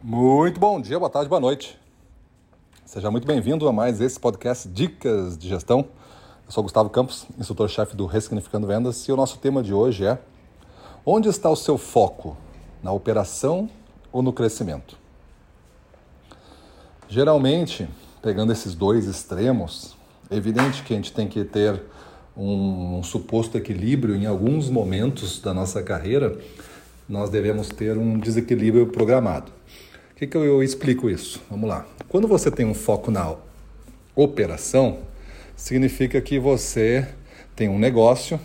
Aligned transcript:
Muito 0.00 0.60
bom 0.60 0.80
dia, 0.80 0.96
boa 0.96 1.10
tarde, 1.10 1.28
boa 1.28 1.40
noite. 1.40 1.76
Seja 2.84 3.10
muito 3.10 3.26
bem-vindo 3.26 3.66
a 3.66 3.72
mais 3.72 4.00
esse 4.00 4.18
podcast 4.18 4.68
Dicas 4.68 5.36
de 5.36 5.48
Gestão. 5.48 5.88
Eu 6.46 6.52
sou 6.52 6.62
Gustavo 6.62 6.88
Campos, 6.88 7.26
instrutor-chefe 7.36 7.96
do 7.96 8.06
Ressignificando 8.06 8.64
Vendas, 8.64 9.08
e 9.08 9.12
o 9.12 9.16
nosso 9.16 9.40
tema 9.40 9.60
de 9.60 9.74
hoje 9.74 10.06
é: 10.06 10.16
Onde 11.04 11.28
está 11.28 11.50
o 11.50 11.56
seu 11.56 11.76
foco? 11.76 12.36
Na 12.80 12.92
operação 12.92 13.68
ou 14.12 14.22
no 14.22 14.32
crescimento? 14.32 14.96
Geralmente, 17.08 17.88
pegando 18.22 18.52
esses 18.52 18.76
dois 18.76 19.04
extremos, 19.04 19.96
é 20.30 20.36
evidente 20.36 20.84
que 20.84 20.92
a 20.92 20.96
gente 20.96 21.12
tem 21.12 21.26
que 21.26 21.42
ter 21.42 21.82
um, 22.36 22.98
um 22.98 23.02
suposto 23.02 23.58
equilíbrio 23.58 24.14
em 24.14 24.26
alguns 24.26 24.70
momentos 24.70 25.40
da 25.40 25.52
nossa 25.52 25.82
carreira, 25.82 26.38
nós 27.08 27.30
devemos 27.30 27.68
ter 27.68 27.98
um 27.98 28.16
desequilíbrio 28.16 28.86
programado 28.86 29.58
que, 30.18 30.26
que 30.26 30.36
eu, 30.36 30.64
explico 30.64 31.08
isso? 31.08 31.40
Vamos 31.48 31.68
lá. 31.68 31.86
Quando 32.08 32.26
você 32.26 32.50
tem 32.50 32.66
um 32.66 32.74
foco 32.74 33.08
na 33.08 33.36
operação, 34.16 34.98
significa 35.54 36.20
que 36.20 36.40
você 36.40 37.06
tem 37.54 37.68
um 37.68 37.78
negócio 37.78 38.40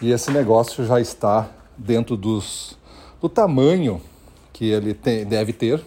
e 0.00 0.12
esse 0.12 0.30
negócio 0.30 0.86
já 0.86 1.00
está 1.00 1.50
dentro 1.76 2.16
dos, 2.16 2.78
do 3.20 3.28
tamanho 3.28 4.00
que 4.52 4.70
ele 4.70 4.94
tem, 4.94 5.26
deve 5.26 5.52
ter 5.52 5.84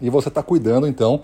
e 0.00 0.08
você 0.08 0.28
está 0.28 0.42
cuidando 0.42 0.86
então 0.86 1.22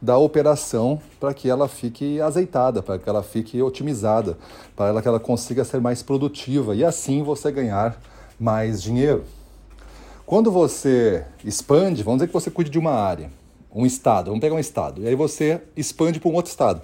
da 0.00 0.18
operação 0.18 1.00
para 1.18 1.32
que 1.32 1.48
ela 1.48 1.66
fique 1.66 2.20
azeitada, 2.20 2.82
para 2.82 2.98
que 2.98 3.08
ela 3.08 3.22
fique 3.22 3.62
otimizada, 3.62 4.36
para 4.76 5.00
que 5.00 5.08
ela 5.08 5.18
consiga 5.18 5.64
ser 5.64 5.80
mais 5.80 6.02
produtiva 6.02 6.76
e 6.76 6.84
assim 6.84 7.22
você 7.22 7.50
ganhar 7.50 7.98
mais 8.38 8.82
dinheiro. 8.82 9.24
Quando 10.26 10.50
você 10.50 11.22
expande, 11.44 12.02
vamos 12.02 12.18
dizer 12.18 12.28
que 12.28 12.32
você 12.32 12.50
cuide 12.50 12.70
de 12.70 12.78
uma 12.78 12.92
área, 12.92 13.30
um 13.70 13.84
estado, 13.84 14.28
vamos 14.28 14.40
pegar 14.40 14.54
um 14.54 14.58
estado, 14.58 15.02
e 15.02 15.06
aí 15.06 15.14
você 15.14 15.60
expande 15.76 16.18
para 16.18 16.30
um 16.30 16.34
outro 16.34 16.50
estado. 16.50 16.80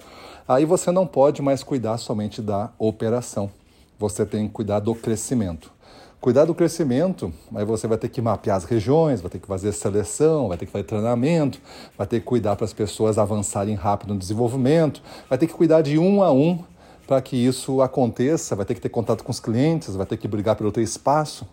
Aí 0.47 0.63
você 0.63 0.91
não 0.91 1.07
pode 1.07 1.41
mais 1.41 1.63
cuidar 1.63 1.97
somente 1.97 2.39
da 2.39 2.69
operação. 2.77 3.49
Você 3.97 4.27
tem 4.27 4.47
que 4.47 4.53
cuidar 4.53 4.79
do 4.79 4.93
crescimento. 4.93 5.71
Cuidar 6.19 6.45
do 6.45 6.53
crescimento, 6.53 7.33
aí 7.55 7.65
você 7.65 7.87
vai 7.87 7.97
ter 7.97 8.09
que 8.09 8.21
mapear 8.21 8.57
as 8.57 8.63
regiões, 8.63 9.21
vai 9.21 9.31
ter 9.31 9.39
que 9.39 9.47
fazer 9.47 9.71
seleção, 9.71 10.47
vai 10.47 10.57
ter 10.59 10.67
que 10.67 10.71
fazer 10.71 10.83
treinamento, 10.83 11.59
vai 11.97 12.05
ter 12.05 12.19
que 12.19 12.25
cuidar 12.27 12.55
para 12.55 12.65
as 12.65 12.73
pessoas 12.73 13.17
avançarem 13.17 13.73
rápido 13.73 14.13
no 14.13 14.19
desenvolvimento, 14.19 15.01
vai 15.27 15.39
ter 15.39 15.47
que 15.47 15.53
cuidar 15.53 15.81
de 15.81 15.97
um 15.97 16.21
a 16.21 16.31
um 16.31 16.59
para 17.07 17.19
que 17.19 17.35
isso 17.35 17.81
aconteça, 17.81 18.55
vai 18.55 18.67
ter 18.67 18.75
que 18.75 18.81
ter 18.81 18.89
contato 18.89 19.23
com 19.23 19.31
os 19.31 19.39
clientes, 19.39 19.95
vai 19.95 20.05
ter 20.05 20.17
que 20.17 20.27
brigar 20.27 20.55
pelo 20.55 20.71
teu 20.71 20.83
espaço. 20.83 21.47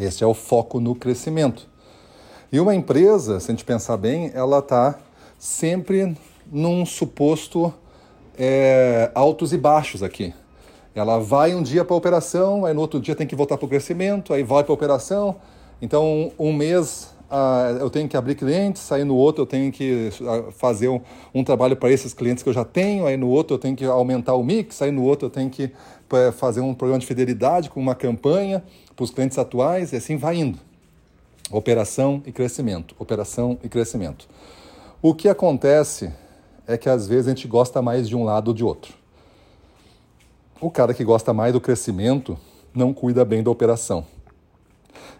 Esse 0.00 0.24
é 0.24 0.26
o 0.26 0.32
foco 0.32 0.80
no 0.80 0.94
crescimento. 0.94 1.68
E 2.50 2.58
uma 2.58 2.74
empresa, 2.74 3.38
se 3.38 3.50
a 3.50 3.54
gente 3.54 3.64
pensar 3.64 3.98
bem, 3.98 4.30
ela 4.34 4.60
está 4.60 4.98
sempre 5.38 6.16
num 6.50 6.86
suposto 6.86 7.72
é, 8.38 9.10
altos 9.14 9.52
e 9.52 9.58
baixos 9.58 10.02
aqui. 10.02 10.32
Ela 10.94 11.18
vai 11.18 11.54
um 11.54 11.62
dia 11.62 11.84
para 11.84 11.94
a 11.94 11.98
operação, 11.98 12.64
aí 12.64 12.72
no 12.72 12.80
outro 12.80 12.98
dia 12.98 13.14
tem 13.14 13.26
que 13.26 13.36
voltar 13.36 13.58
para 13.58 13.66
o 13.66 13.68
crescimento, 13.68 14.32
aí 14.32 14.42
vai 14.42 14.64
para 14.64 14.72
a 14.72 14.74
operação. 14.74 15.36
Então, 15.82 16.32
um 16.38 16.50
mês 16.50 17.14
ah, 17.30 17.76
eu 17.78 17.88
tenho 17.88 18.08
que 18.08 18.16
abrir 18.16 18.34
clientes, 18.34 18.90
aí 18.90 19.04
no 19.04 19.14
outro 19.14 19.42
eu 19.42 19.46
tenho 19.46 19.70
que 19.70 20.10
ah, 20.22 20.50
fazer 20.50 20.88
um, 20.88 21.00
um 21.32 21.44
trabalho 21.44 21.76
para 21.76 21.90
esses 21.90 22.12
clientes 22.12 22.42
que 22.42 22.48
eu 22.48 22.52
já 22.52 22.64
tenho, 22.64 23.06
aí 23.06 23.16
no 23.16 23.28
outro 23.28 23.54
eu 23.54 23.58
tenho 23.58 23.76
que 23.76 23.84
aumentar 23.84 24.34
o 24.34 24.42
mix, 24.42 24.82
aí 24.82 24.90
no 24.90 25.04
outro 25.04 25.26
eu 25.26 25.30
tenho 25.30 25.48
que 25.48 25.70
é, 26.12 26.32
fazer 26.32 26.60
um 26.60 26.74
programa 26.74 26.98
de 26.98 27.06
fidelidade 27.06 27.70
com 27.70 27.78
uma 27.78 27.94
campanha 27.94 28.64
para 28.96 29.04
os 29.04 29.10
clientes 29.10 29.38
atuais 29.38 29.92
e 29.92 29.96
assim 29.96 30.16
vai 30.16 30.36
indo. 30.36 30.58
Operação 31.52 32.22
e 32.26 32.32
crescimento, 32.32 32.94
operação 32.98 33.58
e 33.62 33.68
crescimento. 33.68 34.28
O 35.00 35.14
que 35.14 35.28
acontece 35.28 36.12
é 36.66 36.76
que 36.76 36.88
às 36.88 37.06
vezes 37.06 37.26
a 37.26 37.30
gente 37.30 37.46
gosta 37.46 37.80
mais 37.80 38.08
de 38.08 38.16
um 38.16 38.24
lado 38.24 38.48
ou 38.48 38.54
de 38.54 38.64
outro. 38.64 38.94
O 40.60 40.70
cara 40.70 40.92
que 40.92 41.04
gosta 41.04 41.32
mais 41.32 41.52
do 41.52 41.60
crescimento 41.60 42.36
não 42.74 42.92
cuida 42.92 43.24
bem 43.24 43.42
da 43.42 43.50
operação. 43.50 44.04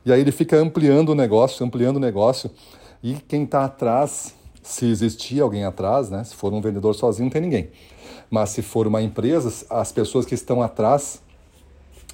E 0.04 0.12
aí 0.12 0.20
ele 0.20 0.32
fica 0.32 0.56
ampliando 0.56 1.10
o 1.10 1.14
negócio, 1.14 1.64
ampliando 1.64 1.96
o 1.96 2.00
negócio, 2.00 2.50
e 3.02 3.14
quem 3.14 3.44
está 3.44 3.64
atrás, 3.64 4.34
se 4.62 4.86
existir 4.86 5.40
alguém 5.40 5.64
atrás, 5.64 6.10
né? 6.10 6.22
Se 6.24 6.34
for 6.34 6.52
um 6.52 6.60
vendedor 6.60 6.94
sozinho, 6.94 7.24
não 7.24 7.30
tem 7.30 7.42
ninguém. 7.42 7.70
Mas 8.30 8.50
se 8.50 8.62
for 8.62 8.86
uma 8.86 9.02
empresa, 9.02 9.66
as 9.70 9.90
pessoas 9.90 10.26
que 10.26 10.34
estão 10.34 10.62
atrás 10.62 11.20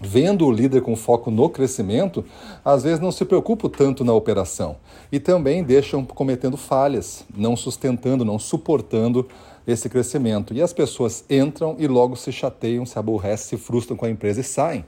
vendo 0.01 0.47
o 0.47 0.53
líder 0.53 0.83
com 0.83 0.95
foco 0.95 1.31
no 1.31 1.49
crescimento, 1.49 2.25
às 2.65 2.83
vezes 2.83 3.01
não 3.01 3.11
se 3.11 3.25
preocupam 3.25 3.69
tanto 3.69 4.05
na 4.05 4.13
operação 4.13 4.77
e 5.11 5.19
também 5.19 5.65
deixam 5.65 6.05
cometendo 6.05 6.57
falhas, 6.57 7.25
não 7.35 7.57
sustentando, 7.57 8.25
não 8.25 8.39
suportando 8.39 9.27
esse 9.67 9.89
crescimento. 9.89 10.55
E 10.55 10.63
as 10.63 10.73
pessoas 10.73 11.25
entram 11.29 11.77
e 11.79 11.87
logo 11.87 12.15
se 12.15 12.31
chateiam, 12.31 12.85
se 12.87 12.99
aborrecem, 12.99 13.59
se 13.59 13.65
frustram 13.65 13.97
com 13.97 14.05
a 14.05 14.11
empresa 14.11 14.41
e 14.41 14.45
saem. 14.45 14.85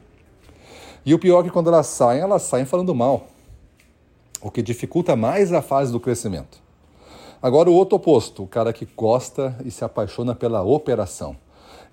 E 1.09 1.15
o 1.15 1.19
pior 1.19 1.41
é 1.41 1.45
que 1.45 1.51
quando 1.51 1.69
elas 1.69 1.87
saem, 1.87 2.21
elas 2.21 2.43
saem 2.43 2.67
falando 2.67 2.95
mal, 2.95 3.29
o 4.43 4.51
que 4.51 4.61
dificulta 4.61 5.17
mais 5.17 5.51
a 5.55 5.63
fase 5.63 5.91
do 5.91 5.99
crescimento. 5.99 6.59
Agora 7.41 7.71
o 7.71 7.73
outro 7.73 7.97
oposto, 7.97 8.43
o 8.43 8.47
cara 8.47 8.75
que 8.75 8.87
gosta 8.95 9.57
e 9.65 9.71
se 9.71 9.83
apaixona 9.83 10.35
pela 10.35 10.63
operação. 10.63 11.35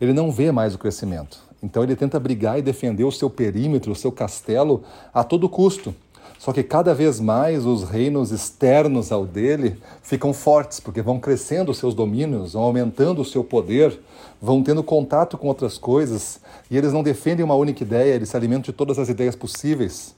Ele 0.01 0.11
não 0.11 0.33
vê 0.33 0.51
mais 0.51 0.75
o 0.75 0.77
crescimento. 0.77 1.41
Então 1.63 1.81
ele 1.81 1.95
tenta 1.95 2.19
brigar 2.19 2.59
e 2.59 2.61
defender 2.61 3.05
o 3.05 3.11
seu 3.11 3.29
perímetro, 3.29 3.93
o 3.93 3.95
seu 3.95 4.11
castelo 4.11 4.83
a 5.13 5.23
todo 5.23 5.47
custo. 5.47 5.95
Só 6.37 6.53
que 6.53 6.63
cada 6.63 6.93
vez 6.93 7.19
mais 7.19 7.65
os 7.65 7.83
reinos 7.83 8.31
externos 8.31 9.11
ao 9.11 9.25
dele 9.25 9.79
ficam 10.01 10.33
fortes, 10.33 10.79
porque 10.79 11.01
vão 11.01 11.19
crescendo 11.19 11.71
os 11.71 11.77
seus 11.77 11.93
domínios, 11.93 12.53
vão 12.53 12.63
aumentando 12.63 13.21
o 13.21 13.25
seu 13.25 13.43
poder, 13.43 13.99
vão 14.41 14.61
tendo 14.61 14.83
contato 14.83 15.37
com 15.37 15.47
outras 15.47 15.77
coisas, 15.77 16.39
e 16.69 16.77
eles 16.77 16.93
não 16.93 17.01
defendem 17.01 17.43
uma 17.43 17.55
única 17.55 17.83
ideia, 17.83 18.13
eles 18.13 18.29
se 18.29 18.37
alimentam 18.37 18.63
de 18.63 18.73
todas 18.73 18.99
as 18.99 19.09
ideias 19.09 19.35
possíveis, 19.35 20.15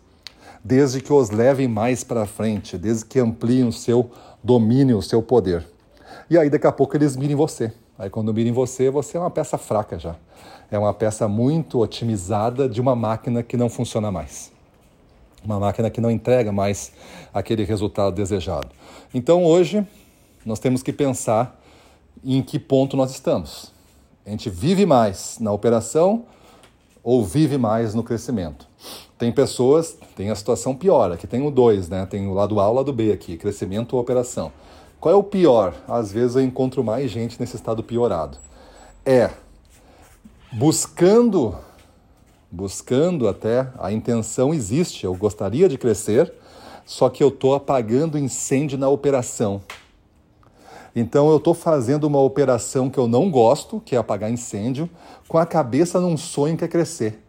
desde 0.63 1.01
que 1.01 1.13
os 1.13 1.29
levem 1.29 1.67
mais 1.67 2.03
para 2.03 2.25
frente, 2.25 2.77
desde 2.77 3.06
que 3.06 3.19
ampliem 3.19 3.67
o 3.67 3.72
seu 3.72 4.11
domínio, 4.44 4.97
o 4.97 5.03
seu 5.03 5.22
poder. 5.22 5.66
E 6.29 6.38
aí 6.38 6.50
daqui 6.50 6.67
a 6.67 6.72
pouco 6.72 6.97
eles 6.97 7.16
mirem 7.16 7.35
você. 7.35 7.72
Aí 7.97 8.09
quando 8.09 8.33
mirem 8.33 8.51
você, 8.51 8.89
você 8.89 9.17
é 9.17 9.19
uma 9.19 9.31
peça 9.31 9.57
fraca 9.57 9.97
já 9.97 10.16
é 10.69 10.77
uma 10.77 10.94
peça 10.94 11.27
muito 11.27 11.79
otimizada 11.79 12.67
de 12.67 12.81
uma 12.81 12.95
máquina 12.95 13.41
que 13.41 13.56
não 13.56 13.69
funciona 13.69 14.11
mais. 14.11 14.51
Uma 15.47 15.62
máquina 15.62 15.90
que 15.90 16.02
não 16.02 16.12
entrega 16.12 16.52
mais 16.52 16.91
aquele 17.34 17.63
resultado 17.63 18.13
desejado. 18.13 18.68
Então 19.13 19.46
hoje 19.46 19.88
nós 20.46 20.59
temos 20.59 20.84
que 20.84 20.91
pensar 20.91 21.58
em 22.22 22.41
que 22.41 22.59
ponto 22.59 22.97
nós 22.97 23.12
estamos. 23.12 23.72
A 24.25 24.30
gente 24.30 24.50
vive 24.50 24.86
mais 24.86 25.38
na 25.40 25.53
operação 25.53 26.25
ou 27.02 27.24
vive 27.24 27.57
mais 27.57 27.94
no 27.94 28.03
crescimento? 28.03 28.68
Tem 29.18 29.31
pessoas, 29.31 29.97
tem 30.18 30.30
a 30.30 30.36
situação 30.36 30.75
pior, 30.75 31.13
aqui 31.13 31.25
tem 31.25 31.47
o 31.47 31.50
dois, 31.50 31.88
né? 31.88 32.06
Tem 32.06 32.28
o 32.28 32.34
lado 32.34 32.59
A 32.59 32.69
o 32.69 32.74
lado 32.74 32.91
B 32.91 33.13
aqui, 33.13 33.38
crescimento 33.38 33.94
ou 33.94 34.02
operação. 34.02 34.52
Qual 35.00 35.13
é 35.13 35.18
o 35.18 35.24
pior? 35.24 35.74
Às 35.88 36.12
vezes 36.12 36.36
eu 36.36 36.41
encontro 36.41 36.84
mais 36.84 37.09
gente 37.09 37.40
nesse 37.40 37.56
estado 37.56 37.81
piorado. 37.81 38.38
É 39.06 39.30
buscando, 40.52 41.56
buscando 42.52 43.28
até, 43.28 43.68
a 43.78 43.91
intenção 43.91 44.53
existe, 44.53 45.06
eu 45.06 45.13
gostaria 45.13 45.68
de 45.68 45.78
crescer, 45.78 46.34
só 46.85 47.09
que 47.09 47.24
eu 47.24 47.28
estou 47.28 47.53
apagando 47.53 48.18
incêndio 48.18 48.78
na 48.78 48.88
operação. 48.88 49.62
Então 50.96 51.30
eu 51.30 51.38
estou 51.38 51.53
fazendo 51.53 52.06
uma 52.06 52.19
operação 52.19 52.90
que 52.90 52.97
eu 52.97 53.07
não 53.07 53.30
gosto, 53.30 53.80
que 53.86 53.96
é 53.96 54.00
apagar 54.00 54.31
incêndio, 54.31 54.90
com 55.28 55.38
a 55.38 55.46
cabeça 55.46 56.00
num 56.00 56.18
sonho 56.18 56.57
que 56.57 56.63
é 56.63 56.68
crescer. 56.68 57.22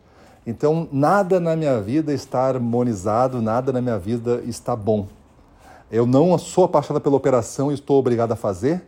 Então 0.47 0.89
nada 0.91 1.39
na 1.39 1.55
minha 1.55 1.79
vida 1.79 2.15
está 2.15 2.47
harmonizado, 2.47 3.43
nada 3.43 3.71
na 3.71 3.83
minha 3.83 3.99
vida 3.99 4.43
está 4.47 4.75
bom. 4.75 5.07
Eu 5.91 6.07
não 6.07 6.39
sou 6.39 6.65
apaixonado 6.65 7.03
pela 7.03 7.17
operação 7.17 7.71
e 7.71 7.75
estou 7.75 7.99
obrigado 7.99 8.33
a 8.33 8.37
fazer, 8.37 8.83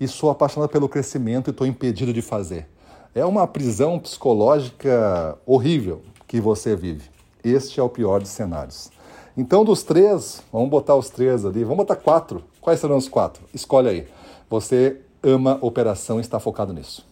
e 0.00 0.08
sou 0.08 0.30
apaixonado 0.30 0.68
pelo 0.68 0.88
crescimento 0.88 1.48
e 1.48 1.50
estou 1.50 1.66
impedido 1.66 2.12
de 2.12 2.22
fazer. 2.22 2.68
É 3.14 3.24
uma 3.24 3.46
prisão 3.46 3.98
psicológica 3.98 5.38
horrível 5.46 6.02
que 6.26 6.40
você 6.40 6.74
vive. 6.74 7.08
Este 7.44 7.78
é 7.78 7.82
o 7.82 7.88
pior 7.88 8.20
dos 8.20 8.30
cenários. 8.30 8.90
Então, 9.36 9.64
dos 9.64 9.82
três, 9.82 10.42
vamos 10.52 10.70
botar 10.70 10.94
os 10.94 11.10
três 11.10 11.44
ali, 11.44 11.64
vamos 11.64 11.78
botar 11.78 11.96
quatro. 11.96 12.42
Quais 12.60 12.80
serão 12.80 12.96
os 12.96 13.08
quatro? 13.08 13.42
Escolhe 13.52 13.88
aí. 13.88 14.08
Você 14.48 15.00
ama 15.22 15.58
operação 15.60 16.18
e 16.18 16.20
está 16.20 16.38
focado 16.38 16.72
nisso. 16.72 17.06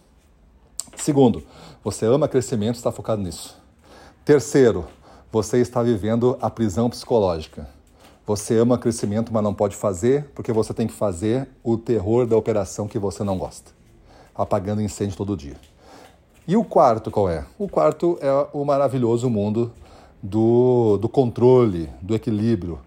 Segundo, 0.95 1.43
você 1.83 2.05
ama 2.05 2.27
crescimento 2.27 2.75
e 2.75 2.77
está 2.77 2.91
focado 2.91 3.21
nisso. 3.21 3.57
Terceiro, 4.23 4.85
você 5.31 5.59
está 5.59 5.83
vivendo 5.83 6.37
a 6.41 6.49
prisão 6.49 6.89
psicológica. 6.89 7.67
Você 8.25 8.57
ama 8.57 8.77
crescimento, 8.77 9.33
mas 9.33 9.43
não 9.43 9.53
pode 9.53 9.75
fazer 9.75 10.31
porque 10.33 10.53
você 10.53 10.73
tem 10.73 10.87
que 10.87 10.93
fazer 10.93 11.49
o 11.61 11.77
terror 11.77 12.25
da 12.25 12.37
operação 12.37 12.87
que 12.87 12.97
você 12.97 13.21
não 13.23 13.37
gosta, 13.37 13.71
apagando 14.33 14.81
incêndio 14.81 15.17
todo 15.17 15.35
dia. 15.35 15.57
E 16.47 16.55
o 16.55 16.63
quarto 16.63 17.11
qual 17.11 17.29
é? 17.29 17.45
O 17.57 17.67
quarto 17.67 18.17
é 18.21 18.47
o 18.53 18.63
maravilhoso 18.63 19.29
mundo 19.29 19.73
do, 20.21 20.97
do 20.97 21.09
controle, 21.09 21.89
do 22.01 22.15
equilíbrio. 22.15 22.79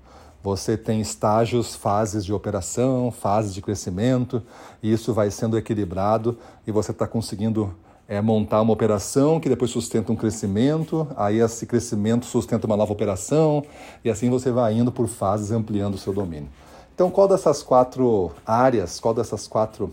Você 0.42 0.74
tem 0.74 1.00
estágios, 1.00 1.74
fases 1.74 2.24
de 2.24 2.32
operação, 2.32 3.10
fases 3.10 3.52
de 3.52 3.60
crescimento, 3.60 4.42
e 4.82 4.90
isso 4.90 5.12
vai 5.12 5.30
sendo 5.30 5.58
equilibrado 5.58 6.38
e 6.66 6.72
você 6.72 6.92
está 6.92 7.06
conseguindo 7.06 7.74
é, 8.08 8.20
montar 8.20 8.61
uma 8.62 8.73
operação 8.73 9.41
que 9.41 9.49
depois 9.49 9.70
sustenta 9.70 10.12
um 10.12 10.17
crescimento, 10.17 11.08
aí 11.17 11.41
esse 11.41 11.67
crescimento 11.67 12.26
sustenta 12.26 12.67
uma 12.67 12.76
nova 12.76 12.93
operação, 12.93 13.64
e 14.05 14.11
assim 14.11 14.31
você 14.31 14.50
vai 14.50 14.75
indo 14.75 14.93
por 14.93 15.08
fases 15.08 15.50
ampliando 15.50 15.94
o 15.94 15.99
seu 15.99 16.12
domínio. 16.12 16.49
Então, 16.94 17.11
qual 17.11 17.29
dessas 17.29 17.62
quatro 17.62 18.32
áreas, 18.47 18.99
qual 19.00 19.12
dessas 19.12 19.47
quatro 19.47 19.93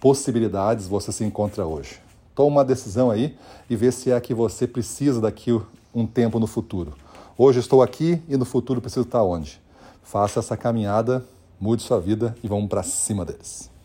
possibilidades 0.00 0.86
você 0.86 1.10
se 1.10 1.24
encontra 1.24 1.64
hoje? 1.64 1.98
Toma 2.34 2.56
uma 2.56 2.64
decisão 2.64 3.10
aí 3.10 3.34
e 3.70 3.76
vê 3.76 3.90
se 3.90 4.10
é 4.10 4.16
a 4.16 4.20
que 4.20 4.34
você 4.34 4.66
precisa 4.66 5.20
daqui 5.20 5.58
um 5.94 6.06
tempo 6.06 6.38
no 6.38 6.46
futuro. 6.46 6.92
Hoje 7.38 7.60
estou 7.60 7.82
aqui 7.82 8.20
e 8.28 8.36
no 8.36 8.44
futuro 8.44 8.80
preciso 8.80 9.06
estar 9.06 9.22
onde? 9.22 9.60
Faça 10.02 10.40
essa 10.40 10.56
caminhada, 10.56 11.24
mude 11.58 11.82
sua 11.82 11.98
vida 11.98 12.36
e 12.42 12.48
vamos 12.48 12.68
para 12.68 12.82
cima 12.82 13.24
deles. 13.24 13.75